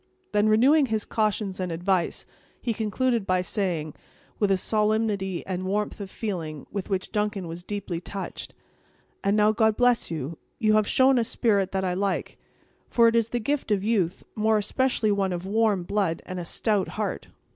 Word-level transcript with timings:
Then, 0.31 0.49
renewing 0.49 0.87
his 0.87 1.05
cautions 1.05 1.59
and 1.59 1.71
advice, 1.71 2.25
he 2.59 2.73
concluded 2.73 3.27
by 3.27 3.43
saying, 3.43 3.93
with 4.39 4.49
a 4.49 4.57
solemnity 4.57 5.45
and 5.45 5.61
warmth 5.61 5.99
of 5.99 6.09
feeling, 6.09 6.65
with 6.71 6.89
which 6.89 7.11
Duncan 7.11 7.47
was 7.47 7.63
deeply 7.63 8.01
touched: 8.01 8.55
"And, 9.23 9.37
now, 9.37 9.51
God 9.51 9.77
bless 9.77 10.09
you! 10.09 10.39
You 10.57 10.73
have 10.73 10.87
shown 10.87 11.19
a 11.19 11.23
spirit 11.23 11.71
that 11.73 11.85
I 11.85 11.93
like; 11.93 12.39
for 12.89 13.07
it 13.09 13.15
is 13.15 13.29
the 13.29 13.39
gift 13.39 13.69
of 13.69 13.83
youth, 13.83 14.23
more 14.35 14.57
especially 14.57 15.11
one 15.11 15.33
of 15.33 15.45
warm 15.45 15.83
blood 15.83 16.23
and 16.25 16.39
a 16.39 16.45
stout 16.45 16.87
heart. 16.97 17.27